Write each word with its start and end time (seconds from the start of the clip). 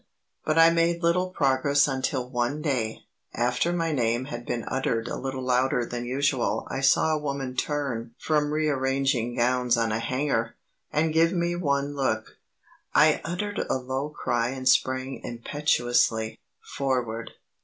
But 0.43 0.57
I 0.57 0.71
made 0.71 1.03
little 1.03 1.29
progress 1.29 1.87
until 1.87 2.27
one 2.27 2.59
day, 2.63 3.01
after 3.35 3.71
my 3.71 3.91
name 3.91 4.25
had 4.25 4.47
been 4.47 4.63
uttered 4.67 5.07
a 5.07 5.15
little 5.15 5.43
louder 5.45 5.85
than 5.85 6.05
usual 6.05 6.67
I 6.71 6.81
saw 6.81 7.11
a 7.13 7.19
woman 7.19 7.55
turn 7.55 8.15
from 8.17 8.51
rearranging 8.51 9.35
gowns 9.35 9.77
on 9.77 9.91
a 9.91 9.99
hanger, 9.99 10.55
and 10.91 11.13
give 11.13 11.33
me 11.33 11.55
one 11.55 11.93
look. 11.95 12.37
I 12.95 13.21
uttered 13.23 13.59
a 13.69 13.75
low 13.75 14.09
cry 14.09 14.47
and 14.49 14.67
sprang 14.67 15.21
impetuously, 15.23 16.39
forward. 16.59 17.33